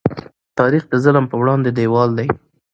تاریخ 0.59 0.83
د 0.89 0.93
ظلم 1.03 1.25
په 1.31 1.35
وړاندې 1.41 1.69
دیوال 1.77 2.09
دی. 2.19 2.27